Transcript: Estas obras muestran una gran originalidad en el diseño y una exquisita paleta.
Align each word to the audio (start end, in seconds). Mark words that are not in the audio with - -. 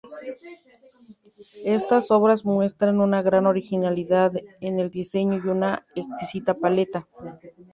Estas 1.63 2.09
obras 2.09 2.43
muestran 2.43 3.01
una 3.01 3.21
gran 3.21 3.45
originalidad 3.45 4.33
en 4.59 4.79
el 4.79 4.89
diseño 4.89 5.35
y 5.43 5.47
una 5.47 5.83
exquisita 5.93 6.55
paleta. 6.55 7.07